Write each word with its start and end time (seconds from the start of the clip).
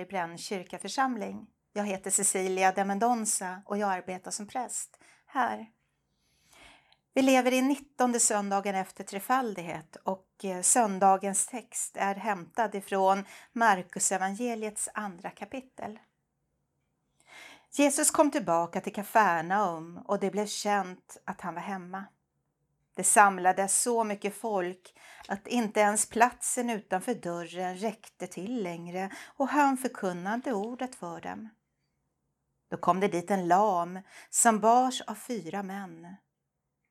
i 0.00 0.06
Brännkyrka 0.06 0.78
församling. 0.78 1.46
Jag 1.72 1.84
heter 1.84 2.10
Cecilia 2.10 2.72
de 2.72 2.84
Mendonza 2.84 3.62
och 3.66 3.78
jag 3.78 3.90
arbetar 3.92 4.30
som 4.30 4.46
präst 4.46 4.98
här. 5.26 5.66
Vi 7.14 7.22
lever 7.22 7.52
i 7.52 7.62
19 7.62 8.20
söndagen 8.20 8.74
efter 8.74 9.04
trefaldighet 9.04 9.96
och 9.96 10.44
eh, 10.44 10.62
söndagens 10.62 11.46
text 11.46 11.96
är 11.96 12.14
hämtad 12.14 12.74
ifrån 12.74 13.24
Markus 13.52 14.12
evangeliets 14.12 14.88
andra 14.94 15.30
kapitel. 15.30 15.98
Jesus 17.72 18.10
kom 18.10 18.30
tillbaka 18.30 18.80
till 18.80 18.94
Kafarnaum 18.94 19.98
och 19.98 20.20
det 20.20 20.30
blev 20.30 20.46
känt 20.46 21.16
att 21.24 21.40
han 21.40 21.54
var 21.54 21.62
hemma. 21.62 22.04
Det 23.00 23.04
samlades 23.04 23.82
så 23.82 24.04
mycket 24.04 24.34
folk 24.34 24.94
att 25.28 25.46
inte 25.46 25.80
ens 25.80 26.08
platsen 26.08 26.70
utanför 26.70 27.14
dörren 27.14 27.76
räckte 27.76 28.26
till 28.26 28.62
längre 28.62 29.10
och 29.36 29.48
han 29.48 29.76
förkunnade 29.76 30.52
ordet 30.52 30.94
för 30.94 31.20
dem. 31.20 31.48
Då 32.70 32.76
kom 32.76 33.00
det 33.00 33.08
dit 33.08 33.30
en 33.30 33.48
lam 33.48 33.98
som 34.30 34.60
bars 34.60 35.00
av 35.00 35.14
fyra 35.14 35.62
män. 35.62 36.16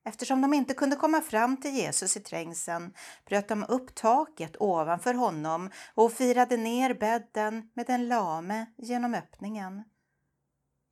Eftersom 0.04 0.40
de 0.40 0.54
inte 0.54 0.74
kunde 0.74 0.96
komma 0.96 1.20
fram 1.20 1.56
till 1.56 1.74
Jesus 1.74 2.16
i 2.16 2.20
trängseln 2.20 2.94
bröt 3.26 3.48
de 3.48 3.64
upp 3.68 3.94
taket 3.94 4.56
ovanför 4.60 5.14
honom 5.14 5.70
och 5.94 6.12
firade 6.12 6.56
ner 6.56 6.94
bädden 6.94 7.70
med 7.74 7.86
den 7.86 8.08
lame 8.08 8.66
genom 8.76 9.14
öppningen. 9.14 9.84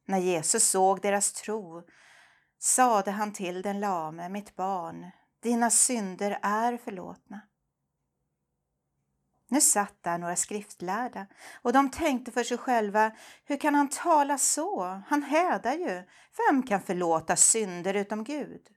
När 0.07 0.19
Jesus 0.19 0.69
såg 0.69 1.01
deras 1.01 1.33
tro 1.33 1.83
sade 2.59 3.11
han 3.11 3.33
till 3.33 3.63
den 3.63 3.81
lame, 3.81 4.29
mitt 4.29 4.57
barn, 4.57 5.11
dina 5.43 5.71
synder 5.71 6.39
är 6.43 6.77
förlåtna. 6.77 7.41
Nu 9.51 9.61
satt 9.61 10.03
där 10.03 10.19
några 10.19 10.37
skriftlärda 10.37 11.27
och 11.63 11.73
de 11.73 11.91
tänkte 11.91 12.33
för 12.33 12.45
sig 12.45 12.59
själva, 12.59 13.13
hur 13.45 13.57
kan 13.57 13.75
han 13.75 13.89
tala 13.89 14.39
så? 14.39 15.03
Han 15.07 15.23
hädar 15.23 15.73
ju. 15.73 16.03
Vem 16.37 16.63
kan 16.63 16.81
förlåta 16.81 17.37
synder 17.37 17.95
utom 17.95 18.25
Gud? 18.25 18.69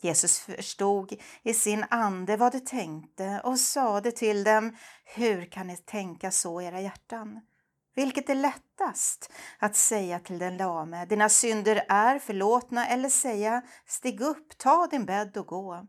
Jesus 0.00 0.38
förstod 0.38 1.14
i 1.42 1.54
sin 1.54 1.84
ande 1.90 2.36
vad 2.36 2.52
de 2.52 2.60
tänkte 2.60 3.40
och 3.44 3.58
sade 3.58 4.12
till 4.12 4.44
dem, 4.44 4.76
hur 5.04 5.44
kan 5.44 5.66
ni 5.66 5.76
tänka 5.76 6.30
så 6.30 6.60
i 6.60 6.64
era 6.64 6.80
hjärtan? 6.80 7.40
Vilket 7.94 8.30
är 8.30 8.34
lättast 8.34 9.32
att 9.58 9.76
säga 9.76 10.18
till 10.18 10.38
den 10.38 10.56
lame, 10.56 11.06
dina 11.06 11.28
synder 11.28 11.84
är 11.88 12.18
förlåtna 12.18 12.88
eller 12.88 13.08
säga, 13.08 13.62
stig 13.86 14.20
upp, 14.20 14.58
ta 14.58 14.86
din 14.86 15.04
bädd 15.06 15.36
och 15.36 15.46
gå. 15.46 15.86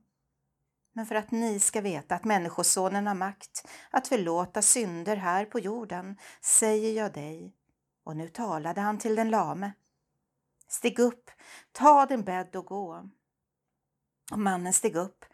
Men 0.93 1.05
för 1.05 1.15
att 1.15 1.31
ni 1.31 1.59
ska 1.59 1.81
veta 1.81 2.15
att 2.15 2.23
Människosonen 2.23 3.07
har 3.07 3.15
makt 3.15 3.67
att 3.91 4.07
förlåta 4.07 4.61
synder 4.61 5.15
här 5.15 5.45
på 5.45 5.59
jorden, 5.59 6.17
säger 6.41 6.93
jag 7.03 7.13
dig. 7.13 7.55
Och 8.03 8.17
nu 8.17 8.27
talade 8.27 8.81
han 8.81 8.97
till 8.97 9.15
den 9.15 9.29
lame. 9.29 9.71
Stig 10.67 10.99
upp, 10.99 11.31
ta 11.71 12.05
din 12.05 12.23
bädd 12.23 12.55
och 12.55 12.65
gå. 12.65 13.09
Och 14.31 14.39
mannen 14.39 14.73
steg 14.73 14.95
upp, 14.95 15.25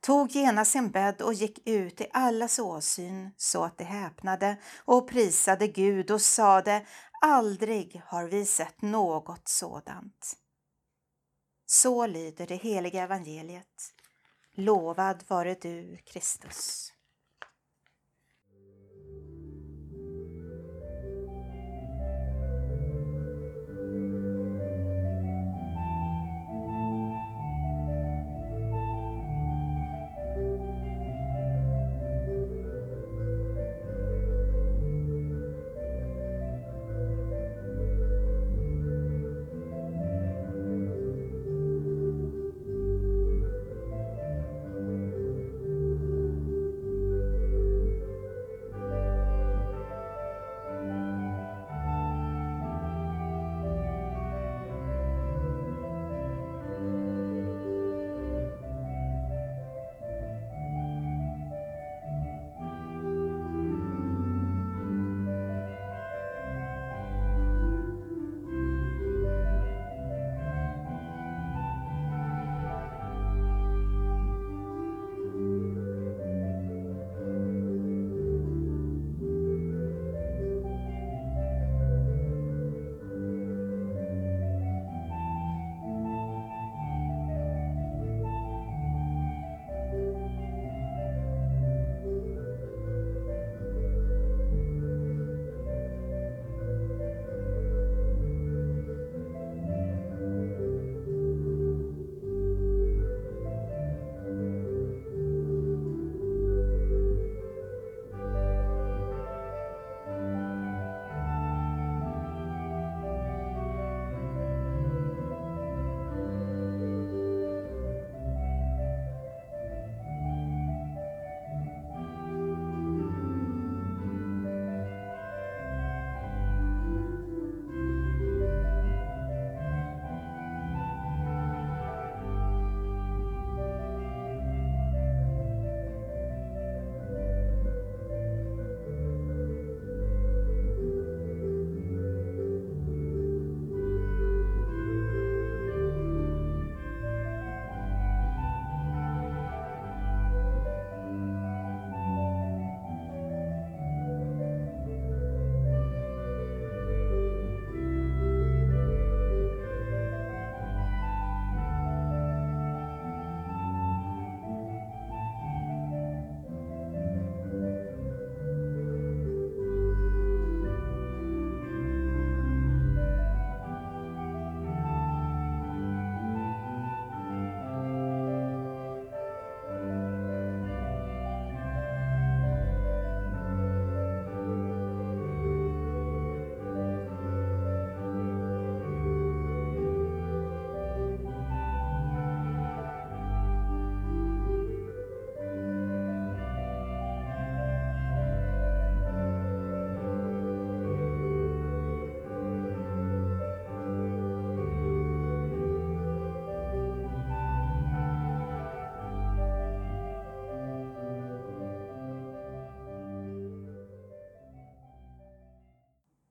tog 0.00 0.30
genast 0.30 0.72
sin 0.72 0.90
bädd 0.90 1.22
och 1.22 1.34
gick 1.34 1.68
ut 1.68 2.00
i 2.00 2.06
allas 2.12 2.58
åsyn 2.58 3.30
så 3.36 3.64
att 3.64 3.78
de 3.78 3.84
häpnade 3.84 4.56
och 4.84 5.08
prisade 5.08 5.68
Gud 5.68 6.10
och 6.10 6.22
sade 6.22 6.86
aldrig 7.20 8.02
har 8.04 8.24
vi 8.24 8.44
sett 8.44 8.82
något 8.82 9.48
sådant. 9.48 10.36
Så 11.66 12.06
lyder 12.06 12.46
det 12.46 12.56
heliga 12.56 13.02
evangeliet. 13.02 13.94
Lovad 14.54 15.24
vare 15.28 15.54
du, 15.54 15.96
Kristus. 15.96 16.92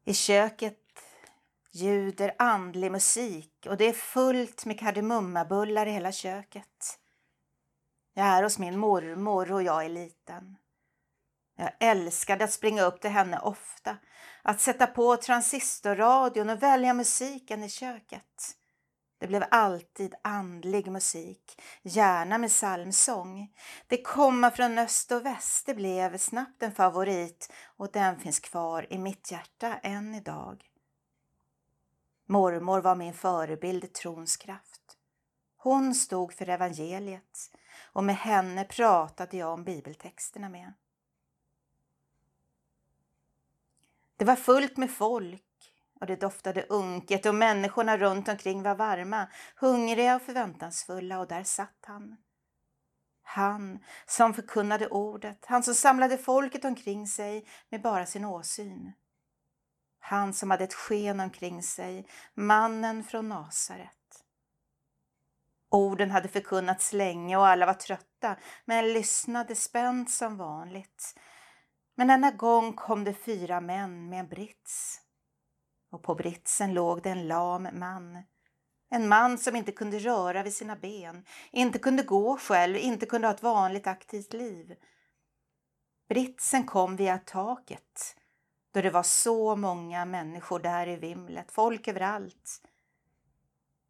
I 0.07 0.13
köket 0.13 0.79
ljuder 1.71 2.35
andlig 2.39 2.91
musik 2.91 3.67
och 3.69 3.77
det 3.77 3.85
är 3.85 3.93
fullt 3.93 4.65
med 4.65 4.79
kardemummabullar 4.79 5.85
i 5.85 5.91
hela 5.91 6.11
köket. 6.11 6.99
Jag 8.13 8.25
är 8.25 8.43
hos 8.43 8.59
min 8.59 8.79
mormor 8.79 9.51
och 9.51 9.63
jag 9.63 9.85
är 9.85 9.89
liten. 9.89 10.57
Jag 11.55 11.71
älskade 11.79 12.43
att 12.43 12.51
springa 12.51 12.81
upp 12.81 13.01
till 13.01 13.09
henne 13.09 13.39
ofta, 13.39 13.97
att 14.41 14.61
sätta 14.61 14.87
på 14.87 15.17
transistorradion 15.17 16.49
och 16.49 16.63
välja 16.63 16.93
musiken 16.93 17.63
i 17.63 17.69
köket. 17.69 18.57
Det 19.17 19.27
blev 19.27 19.43
alltid 19.51 20.15
andlig 20.21 20.91
musik, 20.91 21.61
gärna 21.81 22.37
med 22.37 22.49
psalmsång. 22.49 23.53
Det 23.87 24.03
komma 24.03 24.51
från 24.51 24.77
öst 24.77 25.11
och 25.11 25.25
väst 25.25 25.65
det 25.65 25.73
blev 25.73 26.17
snabbt 26.17 26.63
en 26.63 26.71
favorit 26.71 27.53
och 27.65 27.91
den 27.91 28.19
finns 28.19 28.39
kvar 28.39 28.93
i 28.93 28.97
mitt 28.97 29.31
hjärta 29.31 29.77
än 29.77 30.15
idag. 30.15 30.63
Mormor 32.25 32.81
var 32.81 32.95
min 32.95 33.13
förebild 33.13 33.83
i 33.83 33.87
trons 33.87 34.37
kraft. 34.37 34.97
Hon 35.57 35.95
stod 35.95 36.33
för 36.33 36.49
evangeliet 36.49 37.51
och 37.93 38.03
med 38.03 38.15
henne 38.15 38.63
pratade 38.63 39.37
jag 39.37 39.53
om 39.53 39.63
bibeltexterna 39.63 40.49
med. 40.49 40.73
Det 44.17 44.25
var 44.25 44.35
fullt 44.35 44.77
med 44.77 44.91
folk 44.91 45.46
och 45.99 46.07
det 46.07 46.15
doftade 46.15 46.65
unket 46.69 47.25
och 47.25 47.35
människorna 47.35 47.97
runt 47.97 48.27
omkring 48.27 48.63
var 48.63 48.75
varma, 48.75 49.27
hungriga 49.55 50.15
och 50.15 50.21
förväntansfulla 50.21 51.19
och 51.19 51.27
där 51.27 51.43
satt 51.43 51.85
han. 51.87 52.17
Han 53.23 53.79
som 54.05 54.33
förkunnade 54.33 54.87
ordet, 54.87 55.45
han 55.45 55.63
som 55.63 55.75
samlade 55.75 56.17
folket 56.17 56.65
omkring 56.65 57.07
sig 57.07 57.47
med 57.69 57.81
bara 57.81 58.05
sin 58.05 58.25
åsyn. 58.25 58.93
Han 59.99 60.33
som 60.33 60.51
hade 60.51 60.63
ett 60.63 60.73
sken 60.73 61.19
omkring 61.19 61.63
sig, 61.63 62.07
mannen 62.33 63.03
från 63.03 63.29
Nasaret. 63.29 63.91
Orden 65.69 66.11
hade 66.11 66.27
förkunnats 66.27 66.93
länge 66.93 67.37
och 67.37 67.47
alla 67.47 67.65
var 67.65 67.73
trötta, 67.73 68.35
men 68.65 68.93
lyssnade 68.93 69.55
spänt 69.55 70.11
som 70.11 70.37
vanligt. 70.37 71.19
Men 71.95 72.07
denna 72.07 72.31
gång 72.31 72.73
kom 72.73 73.03
det 73.03 73.13
fyra 73.13 73.61
män 73.61 74.09
med 74.09 74.19
en 74.19 74.27
brits. 74.27 75.01
Och 75.89 76.03
på 76.03 76.15
britsen 76.15 76.73
låg 76.73 77.03
det 77.03 77.09
en 77.09 77.27
lam 77.27 77.67
man. 77.73 78.23
En 78.89 79.07
man 79.07 79.37
som 79.37 79.55
inte 79.55 79.71
kunde 79.71 79.99
röra 79.99 80.43
vid 80.43 80.53
sina 80.53 80.75
ben, 80.75 81.25
inte 81.51 81.79
kunde 81.79 82.03
gå 82.03 82.37
själv, 82.37 82.77
inte 82.77 83.05
kunde 83.05 83.27
ha 83.27 83.33
ett 83.33 83.43
vanligt 83.43 83.87
aktivt 83.87 84.33
liv. 84.33 84.75
Britsen 86.09 86.65
kom 86.65 86.95
via 86.95 87.17
taket, 87.17 88.15
då 88.71 88.81
det 88.81 88.89
var 88.89 89.03
så 89.03 89.55
många 89.55 90.05
människor 90.05 90.59
där 90.59 90.87
i 90.87 90.95
vimlet, 90.95 91.51
folk 91.51 91.87
överallt. 91.87 92.61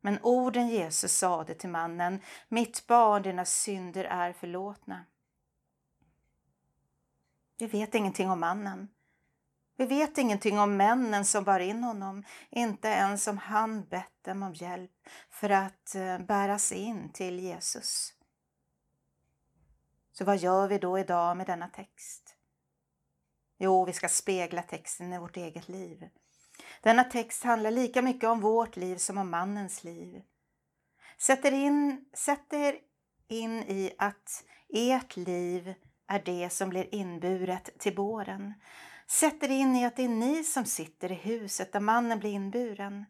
Men 0.01 0.19
orden 0.23 0.67
Jesus 0.67 1.11
sade 1.11 1.53
till 1.53 1.69
mannen, 1.69 2.21
mitt 2.49 2.87
barn, 2.87 3.21
dina 3.21 3.45
synder 3.45 4.03
är 4.03 4.33
förlåtna. 4.33 5.05
Vi 7.57 7.67
vet 7.67 7.95
ingenting 7.95 8.29
om 8.29 8.39
mannen. 8.39 8.87
Vi 9.79 9.85
vet 9.85 10.17
ingenting 10.17 10.59
om 10.59 10.77
männen 10.77 11.25
som 11.25 11.43
bar 11.43 11.59
in 11.59 11.83
honom, 11.83 12.23
inte 12.49 12.87
ens 12.87 13.27
om 13.27 13.37
han 13.37 13.85
bett 13.85 14.23
dem 14.23 14.43
om 14.43 14.53
hjälp 14.53 14.91
för 15.29 15.49
att 15.49 15.95
eh, 15.95 16.19
bäras 16.19 16.71
in 16.71 17.11
till 17.13 17.39
Jesus. 17.39 18.13
Så 20.11 20.25
vad 20.25 20.37
gör 20.37 20.67
vi 20.67 20.77
då 20.77 20.99
idag 20.99 21.37
med 21.37 21.47
denna 21.47 21.67
text? 21.67 22.35
Jo, 23.57 23.85
vi 23.85 23.93
ska 23.93 24.09
spegla 24.09 24.61
texten 24.61 25.13
i 25.13 25.19
vårt 25.19 25.37
eget 25.37 25.69
liv. 25.69 26.09
Denna 26.81 27.03
text 27.03 27.43
handlar 27.43 27.71
lika 27.71 28.01
mycket 28.01 28.29
om 28.29 28.41
vårt 28.41 28.75
liv 28.75 28.97
som 28.97 29.17
om 29.17 29.29
mannens 29.29 29.83
liv. 29.83 30.21
Sätt 31.17 31.45
er 31.45 31.51
in, 31.51 32.05
sätt 32.13 32.53
er 32.53 32.75
in 33.27 33.63
i 33.63 33.95
att 33.97 34.43
ert 34.69 35.17
liv 35.17 35.73
är 36.07 36.21
det 36.25 36.49
som 36.49 36.69
blir 36.69 36.95
inburet 36.95 37.79
till 37.79 37.95
båren. 37.95 38.53
Sätt 39.07 39.43
er 39.43 39.49
in 39.49 39.75
i 39.75 39.85
att 39.85 39.95
det 39.95 40.03
är 40.03 40.09
ni 40.09 40.43
som 40.43 40.65
sitter 40.65 41.11
i 41.11 41.15
huset 41.15 41.71
där 41.71 41.79
mannen 41.79 42.19
blir 42.19 42.31
inburen. 42.31 43.05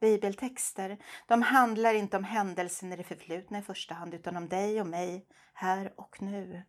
Bibeltexter, 0.00 0.98
de 1.26 1.42
handlar 1.42 1.94
inte 1.94 2.16
om 2.16 2.24
händelsen 2.24 2.92
i 2.92 2.96
det 2.96 3.04
förflutna 3.04 3.58
i 3.58 3.62
första 3.62 3.94
hand 3.94 4.14
utan 4.14 4.36
om 4.36 4.48
dig 4.48 4.80
och 4.80 4.86
mig 4.86 5.26
här 5.52 5.94
och 5.96 6.22
nu. 6.22 6.62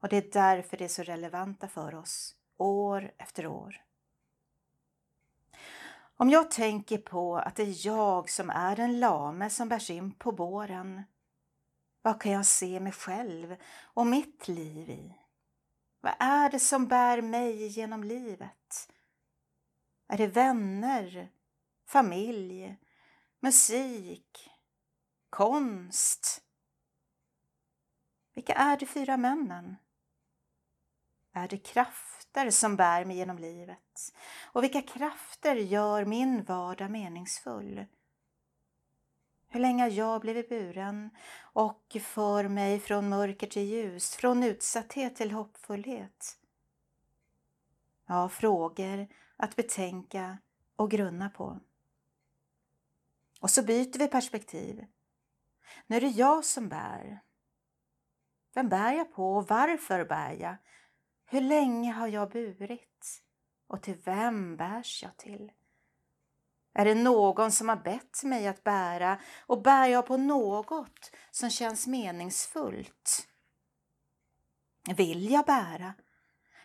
Och 0.00 0.08
det 0.08 0.16
är 0.16 0.30
därför 0.32 0.76
det 0.76 0.84
är 0.84 0.88
så 0.88 1.02
relevanta 1.02 1.68
för 1.68 1.94
oss, 1.94 2.36
år 2.56 3.12
efter 3.18 3.46
år. 3.46 3.84
Om 6.16 6.30
jag 6.30 6.50
tänker 6.50 6.98
på 6.98 7.36
att 7.36 7.56
det 7.56 7.62
är 7.62 7.86
jag 7.86 8.30
som 8.30 8.50
är 8.50 8.76
den 8.76 9.00
lame 9.00 9.50
som 9.50 9.68
bärs 9.68 9.90
in 9.90 10.12
på 10.12 10.32
båren, 10.32 11.02
vad 12.02 12.20
kan 12.20 12.32
jag 12.32 12.46
se 12.46 12.80
mig 12.80 12.92
själv 12.92 13.56
och 13.82 14.06
mitt 14.06 14.48
liv 14.48 14.90
i? 14.90 15.23
Vad 16.04 16.14
är 16.18 16.50
det 16.50 16.60
som 16.60 16.86
bär 16.86 17.22
mig 17.22 17.66
genom 17.66 18.04
livet? 18.04 18.88
Är 20.08 20.18
det 20.18 20.26
vänner, 20.26 21.30
familj, 21.86 22.76
musik, 23.40 24.50
konst? 25.30 26.44
Vilka 28.34 28.54
är 28.54 28.76
de 28.76 28.86
fyra 28.86 29.16
männen? 29.16 29.76
Är 31.32 31.48
det 31.48 31.58
krafter 31.58 32.50
som 32.50 32.76
bär 32.76 33.04
mig 33.04 33.16
genom 33.16 33.38
livet? 33.38 34.14
Och 34.42 34.62
vilka 34.62 34.82
krafter 34.82 35.56
gör 35.56 36.04
min 36.04 36.44
vardag 36.44 36.90
meningsfull? 36.90 37.86
Hur 39.54 39.60
länge 39.60 39.82
har 39.82 39.90
jag 39.90 40.20
blivit 40.20 40.48
buren 40.48 41.10
och 41.52 41.96
för 42.00 42.48
mig 42.48 42.80
från 42.80 43.08
mörker 43.08 43.46
till 43.46 43.62
ljus, 43.62 44.16
från 44.16 44.42
utsatthet 44.42 45.16
till 45.16 45.30
hoppfullhet? 45.30 46.38
Ja, 48.06 48.28
frågor 48.28 49.06
att 49.36 49.56
betänka 49.56 50.38
och 50.76 50.90
grunna 50.90 51.30
på. 51.30 51.60
Och 53.40 53.50
så 53.50 53.62
byter 53.62 53.98
vi 53.98 54.08
perspektiv. 54.08 54.84
Nu 55.86 55.96
är 55.96 56.00
det 56.00 56.08
jag 56.08 56.44
som 56.44 56.68
bär. 56.68 57.20
Vem 58.54 58.68
bär 58.68 58.92
jag 58.92 59.12
på 59.12 59.36
och 59.36 59.48
varför 59.48 60.04
bär 60.04 60.32
jag? 60.32 60.56
Hur 61.24 61.40
länge 61.40 61.92
har 61.92 62.08
jag 62.08 62.30
burit? 62.30 63.22
Och 63.66 63.82
till 63.82 63.96
vem 64.04 64.56
bärs 64.56 65.02
jag 65.02 65.16
till? 65.16 65.52
Är 66.74 66.84
det 66.84 66.94
någon 66.94 67.52
som 67.52 67.68
har 67.68 67.76
bett 67.76 68.22
mig 68.22 68.46
att 68.46 68.64
bära 68.64 69.18
och 69.46 69.62
bär 69.62 69.86
jag 69.86 70.06
på 70.06 70.16
något 70.16 71.10
som 71.30 71.50
känns 71.50 71.86
meningsfullt? 71.86 73.28
Vill 74.96 75.30
jag 75.30 75.44
bära? 75.46 75.94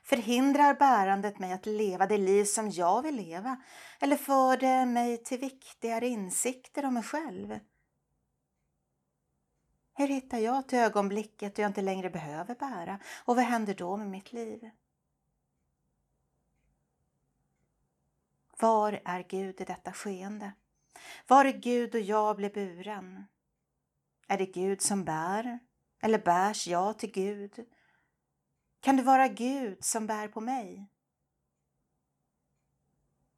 Förhindrar 0.04 0.74
bärandet 0.74 1.40
mig 1.40 1.54
att 1.54 1.66
leva 1.66 2.06
det 2.06 2.18
liv 2.18 2.46
som 2.46 2.70
jag 2.70 3.02
vill 3.02 3.16
leva 3.16 3.58
eller 4.00 4.16
för 4.16 4.58
det 4.58 4.86
mig 4.86 5.24
till 5.24 5.40
viktigare 5.40 6.08
insikter 6.08 6.86
om 6.86 6.94
mig 6.94 7.04
själv? 7.04 7.60
Hur 9.94 10.08
hittar 10.08 10.38
jag 10.38 10.68
till 10.68 10.80
ögonblicket 10.80 11.56
då 11.56 11.62
jag 11.62 11.70
inte 11.70 11.82
längre 11.82 12.10
behöver 12.10 12.56
bära 12.56 13.00
och 13.26 13.36
vad 13.36 13.46
händer 13.46 13.74
då 13.74 13.98
med 13.98 14.08
mitt 14.10 14.34
liv? 14.34 14.70
Var 18.60 19.02
är 19.06 19.24
Gud 19.30 19.62
i 19.62 19.66
detta 19.66 19.94
skeende? 19.94 20.52
Var 21.28 21.46
är 21.46 21.52
Gud 21.52 21.96
och 21.96 22.02
jag 22.02 22.36
blir 22.36 22.50
buren? 22.50 23.26
Är 24.28 24.38
det 24.38 24.46
Gud 24.46 24.82
som 24.82 25.06
bär? 25.06 25.60
Eller 26.02 26.20
bärs 26.20 26.68
jag 26.68 27.00
till 27.00 27.12
Gud? 27.12 27.66
Kan 28.80 28.98
det 28.98 29.04
vara 29.04 29.28
Gud 29.28 29.84
som 29.84 30.08
bär 30.08 30.28
på 30.28 30.42
mig? 30.42 30.90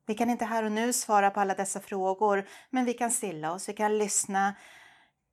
Vi 0.05 0.15
kan 0.15 0.29
inte 0.29 0.45
här 0.45 0.63
och 0.63 0.71
nu 0.71 0.93
svara 0.93 1.31
på 1.31 1.39
alla 1.39 1.53
dessa 1.53 1.79
frågor, 1.79 2.47
men 2.69 2.85
vi 2.85 2.93
kan 2.93 3.11
stilla 3.11 3.53
oss, 3.53 3.69
vi 3.69 3.73
kan 3.73 3.97
lyssna 3.97 4.55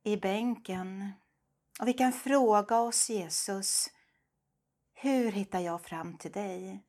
i 0.03 0.17
bänken 0.17 1.11
och 1.79 1.87
vi 1.87 1.93
kan 1.93 2.13
fråga 2.13 2.79
oss 2.79 3.09
Jesus, 3.09 3.89
hur 4.93 5.31
hittar 5.31 5.59
jag 5.59 5.81
fram 5.81 6.17
till 6.17 6.31
dig? 6.31 6.88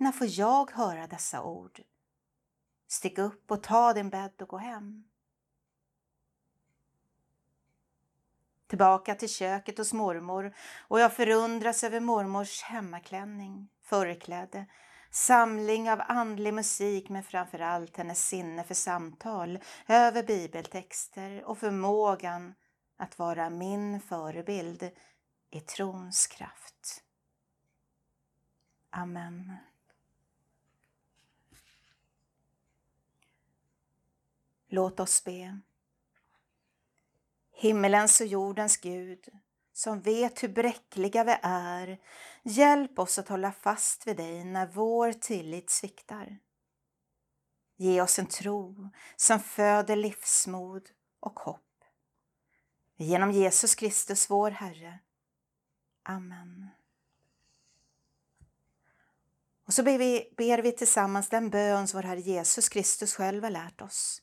När 0.00 0.12
får 0.12 0.26
jag 0.30 0.70
höra 0.70 1.06
dessa 1.06 1.42
ord? 1.42 1.80
Stick 2.88 3.18
upp 3.18 3.50
och 3.50 3.62
ta 3.62 3.92
din 3.92 4.10
bädd 4.10 4.42
och 4.42 4.48
gå 4.48 4.56
hem. 4.56 5.04
Tillbaka 8.66 9.14
till 9.14 9.28
köket 9.28 9.78
hos 9.78 9.92
mormor 9.92 10.54
och 10.88 11.00
jag 11.00 11.12
förundras 11.12 11.84
över 11.84 12.00
mormors 12.00 12.62
hemmaklänning, 12.62 13.68
förkläde, 13.82 14.66
samling 15.10 15.90
av 15.90 16.02
andlig 16.08 16.54
musik 16.54 17.08
men 17.08 17.22
framförallt 17.22 17.96
hennes 17.96 18.28
sinne 18.28 18.64
för 18.64 18.74
samtal 18.74 19.58
över 19.86 20.22
bibeltexter 20.22 21.44
och 21.44 21.58
förmågan 21.58 22.54
att 22.96 23.18
vara 23.18 23.50
min 23.50 24.00
förebild 24.00 24.90
i 25.50 25.60
trons 25.60 26.26
kraft. 26.26 27.04
Amen. 28.90 29.56
Låt 34.72 35.00
oss 35.00 35.24
be. 35.24 35.60
Himmelens 37.52 38.20
och 38.20 38.26
jordens 38.26 38.76
Gud, 38.76 39.28
som 39.72 40.00
vet 40.00 40.42
hur 40.42 40.48
bräckliga 40.48 41.24
vi 41.24 41.36
är, 41.42 42.00
hjälp 42.42 42.98
oss 42.98 43.18
att 43.18 43.28
hålla 43.28 43.52
fast 43.52 44.06
vid 44.06 44.16
dig 44.16 44.44
när 44.44 44.66
vår 44.66 45.12
tillit 45.12 45.70
sviktar. 45.70 46.38
Ge 47.76 48.02
oss 48.02 48.18
en 48.18 48.26
tro 48.26 48.90
som 49.16 49.40
föder 49.40 49.96
livsmod 49.96 50.90
och 51.20 51.40
hopp. 51.40 51.84
Genom 52.96 53.30
Jesus 53.30 53.74
Kristus, 53.74 54.30
vår 54.30 54.50
Herre. 54.50 54.98
Amen. 56.02 56.68
Och 59.66 59.74
så 59.74 59.82
ber 59.82 59.98
vi, 59.98 60.34
ber 60.36 60.62
vi 60.62 60.72
tillsammans 60.72 61.28
den 61.28 61.50
bön 61.50 61.88
som 61.88 61.98
vår 61.98 62.08
Herre 62.08 62.20
Jesus 62.20 62.68
Kristus 62.68 63.14
själv 63.14 63.42
har 63.42 63.50
lärt 63.50 63.80
oss. 63.80 64.22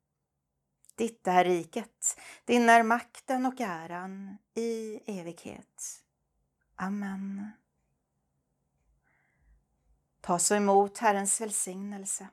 Ditt 1.01 1.27
är 1.27 1.43
riket, 1.43 2.19
din 2.45 2.69
är 2.69 2.83
makten 2.83 3.45
och 3.45 3.61
äran 3.61 4.37
i 4.55 4.99
evighet. 5.19 6.03
Amen. 6.75 7.51
Ta 10.21 10.39
så 10.39 10.55
emot 10.55 10.97
Herrens 10.97 11.41
välsignelse. 11.41 12.27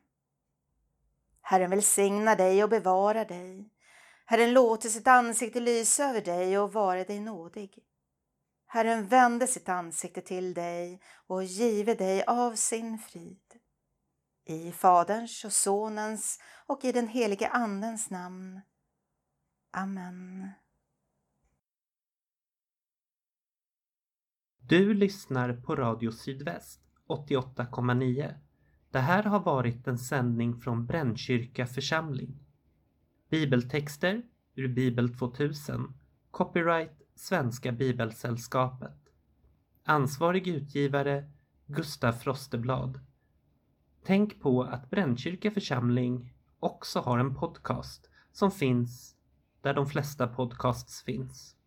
Herren 1.40 1.70
välsigna 1.70 2.34
dig 2.34 2.64
och 2.64 2.70
bevara 2.70 3.24
dig. 3.24 3.70
Herren 4.24 4.52
låter 4.52 4.88
sitt 4.88 5.06
ansikte 5.06 5.60
lysa 5.60 6.04
över 6.04 6.20
dig 6.20 6.58
och 6.58 6.72
vara 6.72 7.04
dig 7.04 7.20
nådig. 7.20 7.78
Herren 8.66 9.06
vände 9.06 9.46
sitt 9.46 9.68
ansikte 9.68 10.20
till 10.20 10.54
dig 10.54 11.00
och 11.26 11.44
give 11.44 11.94
dig 11.94 12.24
av 12.26 12.54
sin 12.54 12.98
frid. 12.98 13.60
I 14.50 14.72
Faderns 14.72 15.44
och 15.44 15.52
Sonens 15.52 16.38
och 16.66 16.84
i 16.84 16.92
den 16.92 17.08
helige 17.08 17.48
Andens 17.48 18.10
namn. 18.10 18.60
Amen. 19.70 20.48
Du 24.58 24.94
lyssnar 24.94 25.52
på 25.52 25.76
Radio 25.76 26.10
Sydväst 26.10 26.80
88,9. 27.08 28.34
Det 28.90 28.98
här 28.98 29.22
har 29.22 29.40
varit 29.40 29.86
en 29.86 29.98
sändning 29.98 30.60
från 30.60 30.86
Brännkyrka 30.86 31.66
församling. 31.66 32.38
Bibeltexter 33.30 34.22
ur 34.54 34.68
Bibel 34.68 35.18
2000. 35.18 35.94
Copyright 36.30 37.02
Svenska 37.14 37.72
Bibelsällskapet. 37.72 38.98
Ansvarig 39.84 40.48
utgivare 40.48 41.30
Gustaf 41.66 42.22
Frosteblad. 42.22 43.07
Tänk 44.04 44.40
på 44.40 44.62
att 44.62 44.90
Brännkyrka 44.90 45.50
församling 45.50 46.34
också 46.60 47.00
har 47.00 47.18
en 47.18 47.34
podcast 47.34 48.10
som 48.32 48.50
finns 48.50 49.16
där 49.60 49.74
de 49.74 49.86
flesta 49.86 50.26
podcasts 50.26 51.02
finns. 51.02 51.57